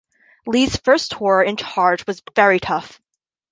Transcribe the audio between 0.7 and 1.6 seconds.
first tour in